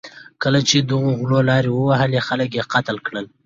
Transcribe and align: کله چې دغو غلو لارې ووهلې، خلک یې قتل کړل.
کله 0.43 0.59
چې 0.69 0.77
دغو 0.91 1.11
غلو 1.19 1.39
لارې 1.49 1.69
ووهلې، 1.71 2.19
خلک 2.27 2.49
یې 2.57 2.63
قتل 2.73 2.97
کړل. 3.07 3.25